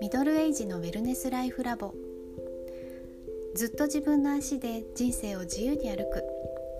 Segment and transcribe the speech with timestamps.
[0.00, 1.92] ミドルエイジのウェルネスライフラボ。
[3.56, 6.22] ずっと自分の足で人生を自由に歩く。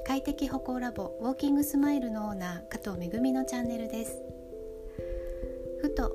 [0.07, 1.17] 快適歩行ラボ。
[1.21, 4.23] ウォーキングスマイルのオーナー加藤めぐみのチャンネルです。
[5.81, 6.15] ふと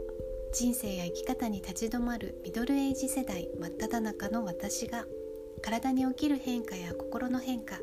[0.54, 2.40] 人生や生き方に立ち止まる。
[2.46, 3.50] ミドルエイジ世代。
[3.60, 5.06] 真っ只中の私が。
[5.62, 7.82] 体に起きる変化や心の変化。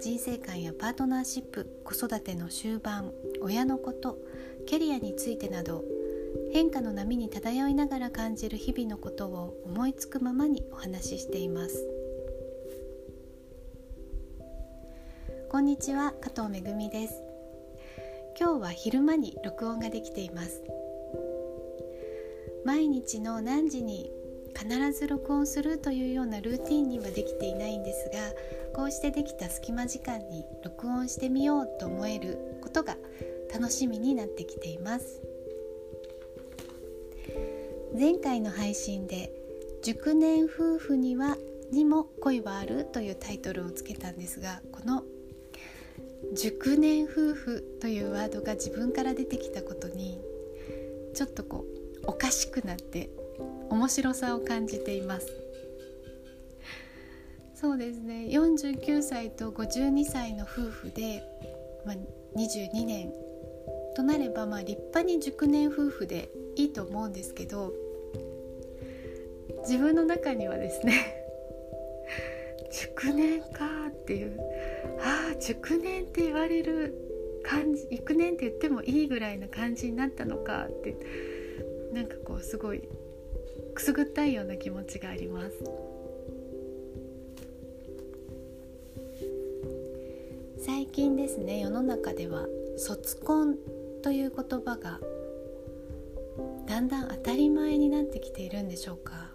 [0.00, 4.16] 人生観やパートナーシップ子育ての終盤親のこと
[4.66, 5.82] キャリアについてなど
[6.52, 11.84] 変化の波に漂いながら感じる日々のことを思いつくままにお話ししています。
[15.50, 17.20] こんにちは加藤めぐみです。
[18.38, 20.62] 今日は昼間に録音ができています。
[22.64, 24.12] 毎日の何時に
[24.56, 28.18] 必ず録音するというようなルーティンにはできていないんですが
[28.74, 32.96] こうしてできた隙間時間に録音してみようと思えることが
[33.52, 35.22] 楽しみになってきています。
[37.98, 39.32] 前回の配信で
[39.82, 41.36] 「熟年夫婦には
[41.72, 45.04] にも恋はある」というタイトルをつけたんですがこの
[46.34, 50.20] 熟年夫婦というワードが自分から出てきたことに
[51.14, 51.64] ちょっとこ
[52.04, 53.10] うおかしくなって
[53.70, 55.26] 面白さを感じています。
[57.54, 58.28] そうですね。
[58.30, 61.22] 49歳と52歳の夫婦で、
[61.84, 61.96] まあ、
[62.36, 63.12] 22年
[63.96, 67.72] となればまあ立派に熟年夫婦でいいと思うんですけど
[69.62, 71.24] 自分の中にはですね
[72.70, 74.38] 熟年かっていう
[75.00, 80.96] ああ熟年って言われる感じ熟年って言ってもいいぐらいな感じになったのかって
[81.92, 82.88] なんかこうすごい
[83.74, 85.52] くすぐったいような気持ちがあります。
[90.58, 92.46] 最近ですね世の中では
[92.76, 93.56] 卒婚
[94.02, 95.00] という言葉が
[96.66, 99.30] だんだん当たり前になってきているんでしょうか。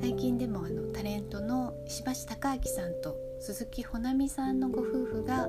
[0.00, 5.48] 最近でもあのタレントの石橋貴明さんと鈴木保奈美さんのご夫婦が、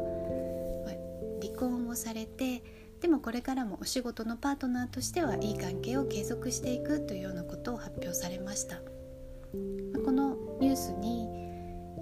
[1.41, 2.63] 離婚をされて
[3.01, 8.78] でもこれからもお仕事のパートナーとしてはいい関係を継続していくというようなことを発表されました、
[10.03, 11.28] このニュースに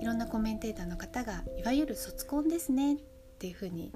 [0.01, 2.97] いろんなコメンテーターの方がいわゆる卒婚ですねっ
[3.39, 3.91] ていうふうに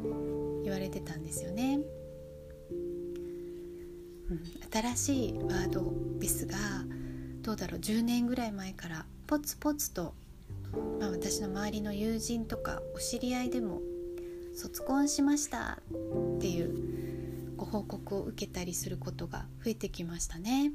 [0.64, 1.80] 言われてたんですよね、
[4.30, 4.42] うん、
[4.72, 6.58] 新しいワードですが
[7.42, 10.14] どうだろう10年ぐらい前からポツポツと、
[11.00, 13.82] まあ、私の周りの友人とかお知り合いでも
[14.58, 15.78] 卒婚しました
[16.38, 20.72] っていうご報告を受けたりすることが増えてきましたね。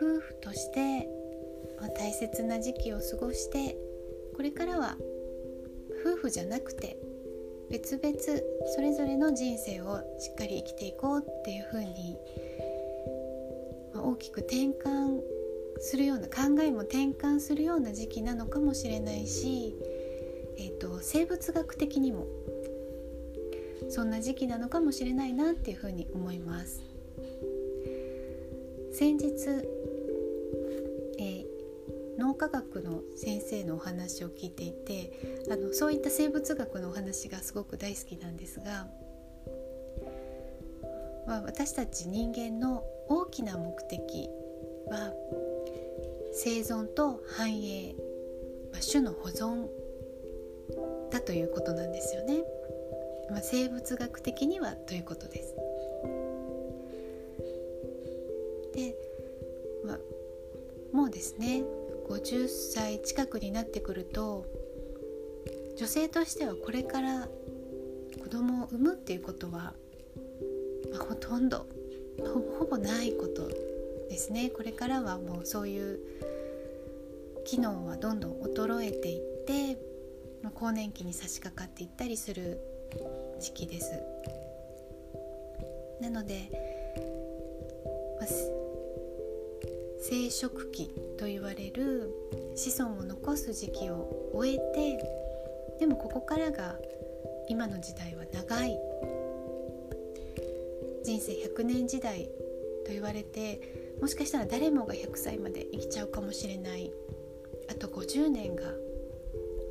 [0.00, 1.08] 夫婦として
[1.96, 3.76] 大切な時期を過ごして
[4.34, 4.96] これからは
[6.04, 6.98] 夫婦じゃなくて
[7.70, 8.18] 別々
[8.74, 12.18] それぞれの人生をしっかり生きていこうっていうふうに
[13.94, 15.20] 大きく転換
[15.78, 19.76] するような考えも転換するような時期なのかもしれないし、
[20.62, 22.26] えーと、生物学的にも
[23.88, 26.80] そんな時期なのかもしれないなっていうふうに思います。
[28.92, 29.26] 先日、
[31.18, 31.46] えー、
[32.16, 35.12] 脳科学の先生のお話を聞いていて
[35.50, 38.86] あのそういった生物学のお話がすごく大好きなんですが、
[41.26, 44.28] まあ、私たち人間の大きな目的
[44.88, 45.12] は
[46.32, 47.96] 生存と繁栄、
[48.72, 49.66] まあ、種の保存
[51.12, 52.42] だということなんですよね、
[53.30, 55.54] まあ、生物学的にはということです。
[58.74, 58.96] で、
[59.84, 59.98] まあ、
[60.96, 61.64] もうですね
[62.08, 64.46] 50歳近くになってくると
[65.76, 67.28] 女性としてはこれから
[68.22, 69.74] 子供を産むっていうことは、
[70.90, 71.66] まあ、ほとんど
[72.20, 73.48] ほぼほぼないこと
[74.08, 74.50] ですね。
[74.50, 76.00] これからはもうそういう
[77.44, 79.91] 機能はどんどん衰えていって
[80.50, 82.60] 更年期に差し掛かっていったりする
[83.40, 83.92] 時期です。
[86.00, 86.50] なので、
[88.18, 88.28] まあ、
[90.00, 90.88] 生殖期
[91.18, 92.12] と言われる
[92.56, 96.76] 子孫を残す時期を終えてでもここからが
[97.48, 98.78] 今の時代は長い。
[101.04, 102.26] 人生100年時代
[102.86, 106.92] と言われてもしかしたら誰もが100歳まで生きちゃうかもしれない。
[107.68, 108.64] あと50年が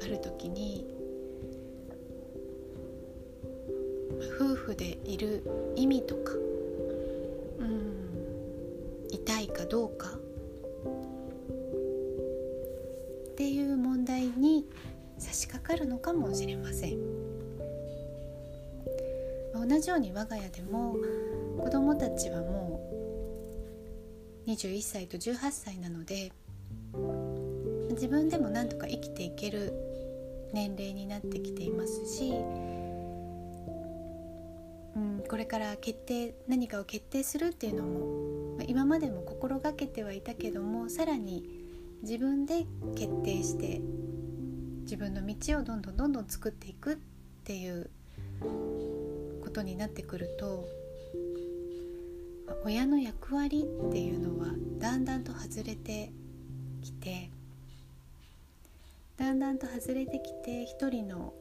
[0.04, 0.86] ある時に
[4.40, 5.44] 夫婦でいる
[5.76, 6.34] 意味とか
[7.60, 10.10] うん痛いかどうか
[13.32, 14.66] っていう問題に
[15.18, 17.00] 差し掛かるのかもしれません。
[19.54, 20.96] 同じように我が家でも
[21.60, 22.82] 子どもたちはも
[24.46, 26.32] う21歳と18歳なので
[27.92, 29.91] 自分でもなんとか生きていける
[30.54, 32.34] 年齢になってきていますし、
[34.96, 41.62] うん、これから決定何かを決定するっていうのも今までも心がけてはいたけどもさらに
[42.04, 42.66] 自分で
[42.96, 43.82] 決定して
[44.82, 46.98] 自分の道をどんどんどんどん作っていくっ
[47.44, 47.90] ていう
[49.42, 50.68] ことになってくると
[52.64, 54.48] 親の役割っていうのは
[54.78, 56.12] だんだんと外れて
[56.82, 57.31] きて
[59.22, 61.32] だんだんと外れてきて一人の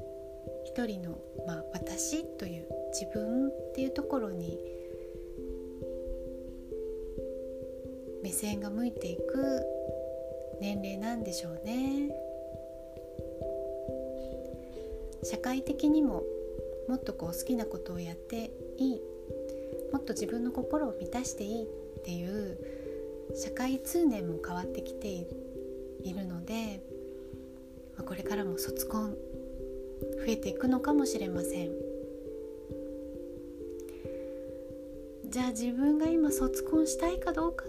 [0.66, 4.58] 一人の、まあ、私という自分っていうところに
[8.22, 9.64] 目線が向いていく
[10.60, 12.14] 年齢なんでしょうね。
[15.22, 16.22] 社会的にも
[16.86, 19.00] もっとこう好きなことをやっていい
[19.90, 21.66] もっと自分の心を満たしていいっ
[22.04, 22.58] ていう
[23.34, 26.82] 社会通念も変わってきているので
[28.02, 29.17] これからも卒婚増
[30.26, 31.70] えていくのかもしれません
[35.29, 37.69] じゃあ自分が今卒婚したいかどうかっ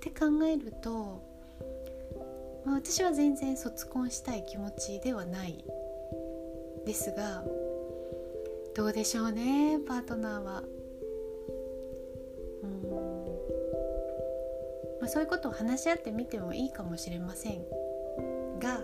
[0.00, 1.22] て考えると、
[2.64, 5.64] まあ、私は全然卒婚したい気持ちではない
[6.86, 7.42] ですが
[8.74, 10.62] どうでしょうねパートナーは。
[12.62, 12.82] うん
[15.00, 17.64] まあ、そういうことを話し合ってみてもいいかもしれません
[18.60, 18.80] が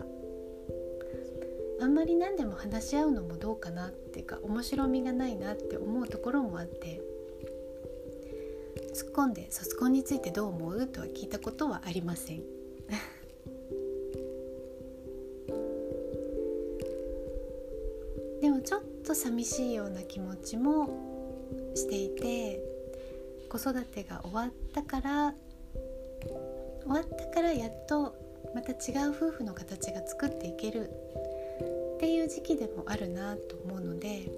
[1.80, 7.00] あんまり何でも話し合うのもどうかなっていうか面白みがないなって思うところもあって
[8.94, 10.86] 突っ込んで卒婚についてどう思う？
[10.86, 12.42] とは聞いたことはありません。
[18.40, 20.88] でもちょっと寂しいような気持ちも
[21.74, 22.60] していて
[23.48, 25.34] 子育てが終わったから
[26.82, 28.14] 終わったからやっと
[28.54, 30.90] また違う夫婦の形が作っていける。
[31.98, 34.30] っていう時期でもあるなと思うので、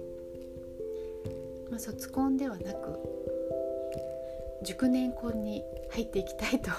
[1.69, 2.97] まあ、卒婚ではなく
[4.63, 6.71] 熟年婚に入っていきたいと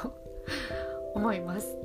[1.14, 1.69] 思います。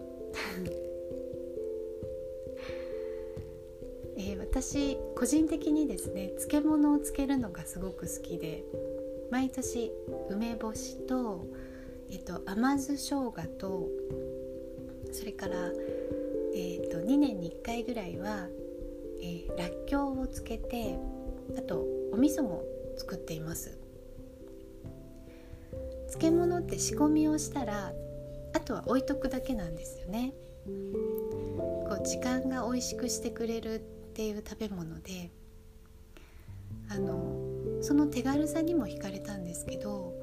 [4.17, 8.63] えー、私個人的にですね漬物をつけるのがすごく好きで
[9.29, 9.91] 毎年
[10.31, 11.45] 梅干しと、
[12.09, 13.91] えーと、甘酢生姜と
[15.11, 15.71] それから、
[16.55, 18.49] えーと2年に1回ぐらいは
[19.21, 20.97] えー、らっきょうをつけて
[21.57, 22.63] あとお味噌も
[22.97, 23.77] 作っています。
[26.09, 27.91] 漬物って仕込みをしたら
[28.53, 30.33] あとは置いとくだけなんですよね。
[30.65, 33.79] こう時間が美味しくしてくれるっ
[34.13, 35.29] ていう食べ物で
[36.89, 40.13] あのその手軽さにも惹かれたんですけど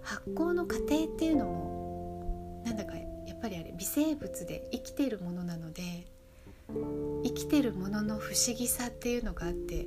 [0.00, 5.82] 発酵の過程っていうのもなんだかやっぱりあれ微生物で生きているものなので
[7.22, 9.86] 生きてるものの不思議さっていうのがあって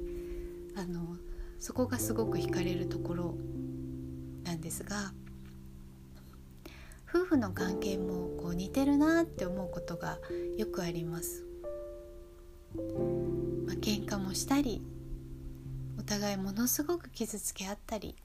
[0.75, 1.17] あの
[1.59, 3.35] そこがすごく惹かれるところ
[4.43, 5.13] なんですが
[7.07, 10.17] 夫婦の関係もこう似てるなって思うことが
[10.57, 11.45] よくあります。
[12.75, 14.81] まあ、喧嘩もしたり
[15.99, 18.15] お互いものすごく傷つけ合ったり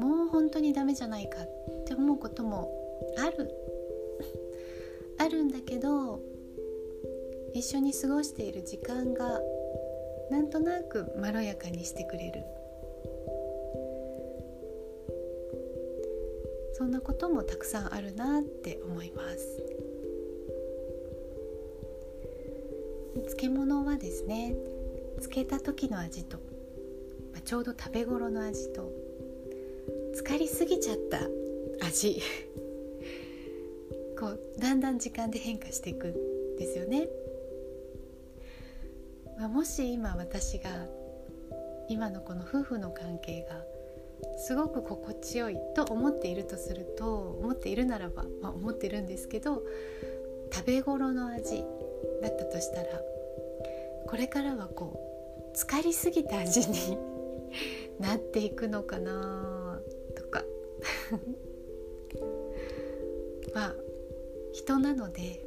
[0.00, 2.70] もう本当にダメじゃないかって思うことも
[3.18, 3.50] ある
[5.18, 6.20] あるんだけど
[7.54, 9.40] 一緒に過ごしている時間が
[10.30, 12.42] なんとなくまろやかにしてくれる。
[16.74, 19.62] そんなこともたくさんあるなって思います。
[23.14, 24.54] 漬物はですね
[25.16, 26.38] 漬けた時の味と、
[27.32, 28.90] まあ、ちょうど食べ頃の味と
[30.14, 31.28] 浸かりすぎちゃった
[31.86, 32.20] 味。
[34.18, 37.08] こうだんだん時間で変化していくんですよね。
[39.42, 40.70] まあ、もし今私が
[41.88, 43.64] 今のこの夫婦の関係が
[44.38, 49.64] すごく心地よいと思っているとすると思っているならば、まあ、思ってるんですけど
[50.52, 51.64] 食べ頃の味
[52.22, 52.86] だったとしたら
[54.06, 56.96] これからはこう浸かりすぎた味に
[57.98, 59.80] なっていくのかな
[60.14, 60.44] とか。
[63.52, 63.74] まあ
[64.52, 65.44] 人なので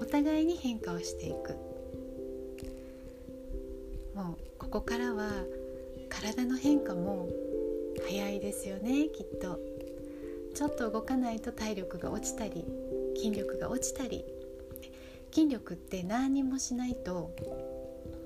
[0.00, 1.69] お互いに変化をしていく。
[4.20, 5.30] もうここからは
[6.10, 7.28] 体の変化も
[8.06, 9.58] 早いですよねきっと。
[10.54, 12.64] ちょっと動かないと体力が落ちたり
[13.16, 14.24] 筋力が落ちたり。
[15.32, 17.30] 筋力って何にもしないと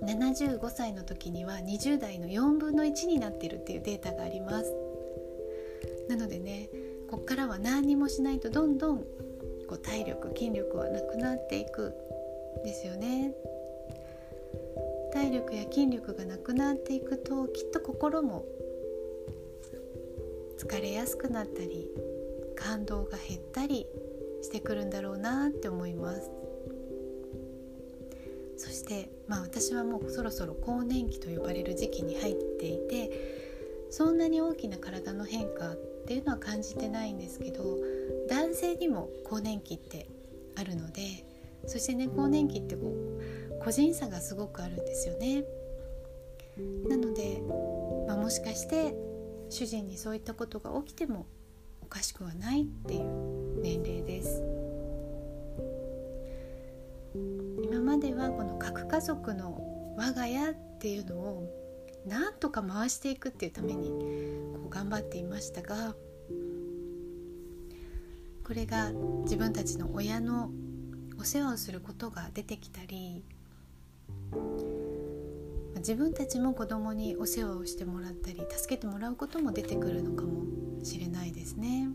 [0.03, 4.75] 75歳の時には20代の4分の1になってるっていうデータがあります。
[6.09, 6.71] なのでね
[7.11, 8.99] こっからは何にもしないとどんどん
[9.69, 11.95] こう体力筋力はなくなっていく
[12.65, 13.33] ですよね。
[15.14, 18.44] 体力や筋力がなくなっていくときっと心も
[20.59, 21.88] 疲れやすくなったり
[22.56, 23.87] 感動が減ったり
[24.42, 26.30] してくるんだろうなって思います。
[28.56, 33.11] そしてまあ私はもうそろそろ更年期と呼ばれる時期に入っていて
[33.90, 37.78] そんなに大きな体の変化っていうのは感じてないんですけど
[38.28, 40.09] 男性にも更年期って
[40.56, 41.02] あるので
[41.66, 43.34] そしてね更年期ってこう
[43.64, 45.44] 個人差がすごくあるんですよね。
[46.88, 47.42] なので、
[48.06, 48.94] まあ、もしかして
[49.50, 51.26] 主人にそういったことが起きても
[51.83, 54.42] おかしくはないっていう年齢です
[57.62, 61.49] 今まではこの核家族の我が家っていうのを
[62.06, 65.94] なんとか回していくっていうためにこう頑張っていましたが
[68.44, 68.92] これが
[69.23, 70.50] 自分たちの親の
[71.18, 73.25] お世話をすることが出てきたり
[75.76, 80.45] 自分たちも子供にお世話をしてもらったり助けてもらうことも出てくるのかも
[80.83, 81.88] しれないですね。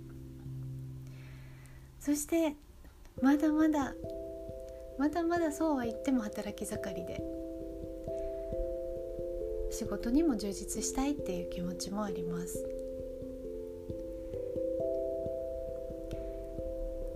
[1.99, 2.55] そして
[3.21, 3.95] まだまだ
[4.97, 7.21] まだまだそうは言っても働き盛りで
[9.71, 12.65] 仕事にも充実したいっていう気持ちもあります。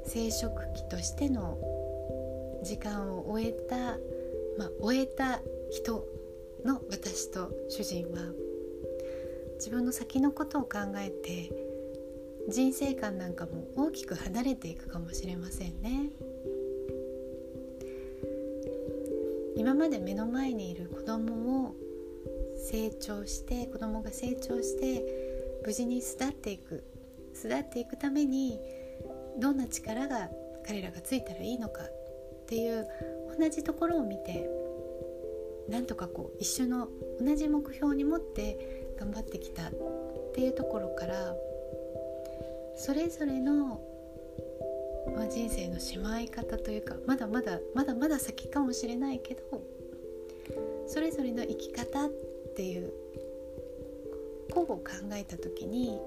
[0.05, 1.57] 生殖期としての
[2.63, 3.97] 時間を終えた、
[4.57, 5.41] まあ、終えた
[5.71, 6.05] 人
[6.63, 8.19] の私と主人は
[9.55, 11.51] 自分の先のことを考えて
[12.49, 16.09] 人生観なんかも大きく離れていくかもしれませんね。
[19.55, 21.75] 今まで目の前にいる子供を
[22.69, 25.05] 成長して子供が成長して
[25.65, 26.83] 無事に巣立っていく
[27.33, 28.59] 巣立っていくために
[29.39, 30.29] どんな力が
[30.65, 32.87] 彼らがついたらいいのかっていう
[33.37, 34.49] 同じところを見て
[35.69, 39.71] なんとかこう一緒の同じ目標に持って頑張ってきたっ
[40.33, 41.35] ていうところから
[42.75, 43.81] それぞれの、
[45.15, 49.63] まあ、人生のしまい方というかまだまだまだまだ先かもしれないけど
[50.87, 52.09] それぞれの生き方っ
[52.55, 52.91] ていう
[54.53, 55.99] 個を考えた時に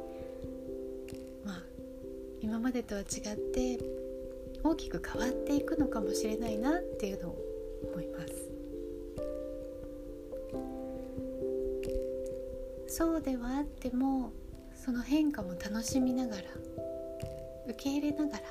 [1.44, 1.62] まあ
[2.40, 3.78] 今までとは違って
[4.68, 7.38] 大きく変わっていくのかもしれないなっていうのを
[7.92, 8.56] 思います。
[12.88, 14.32] そうではあっても
[14.74, 16.42] その変化も楽しみながら
[17.66, 18.42] 受け入れながら、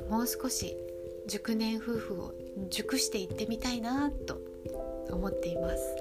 [0.00, 0.76] まあ、もう少し
[1.28, 2.34] 熟年夫婦を
[2.70, 4.40] 熟していってみたいなと
[5.10, 5.96] 思っています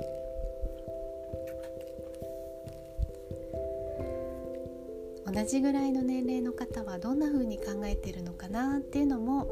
[5.38, 9.46] 同じぐらいの年齢の方はどんな風に考えてるのかなっていうのも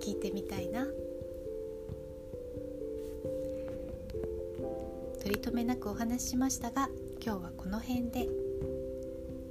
[0.00, 0.86] 聞いてみたいな
[5.22, 6.88] 取り留めなくお話ししましたが
[7.22, 8.28] 今日はこの辺で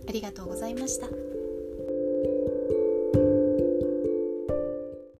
[0.07, 1.28] ありがとうございました。